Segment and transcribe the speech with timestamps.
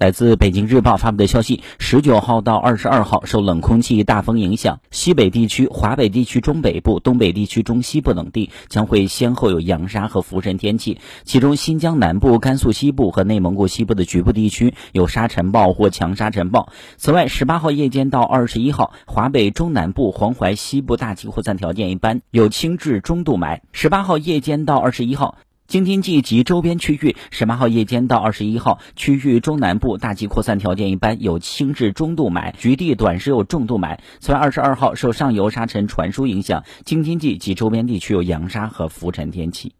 [0.00, 10.98] 来自北京日报发布的消息，十九号到二十二号，受冷空气大风影响，西北地区、华北地区中北部、东北地区中西部等地将会先后有扬沙和浮尘天气。
[11.24, 16.72] 其中，新疆南部、甘肃西部和内蒙古西部的局部地区有沙尘暴或强沙尘暴。
[16.96, 23.60] 此外，十八号夜间到二十一号，华北中南部、黄淮西部大气扩散条件一般，有轻至中度霾。
[23.72, 25.36] 十八号夜间到二十一号。
[25.70, 34.00] 京津冀及周边区域，十八号夜间到二十一号，区域中南部大气扩散条件一般，有轻至中度霾，局地短时有重度霾。
[34.18, 39.76] 此外，二十二号受上游沙尘传输影响，京津冀及周边地区有扬沙和浮尘天气。